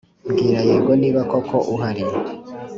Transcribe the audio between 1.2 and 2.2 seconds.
koko uhari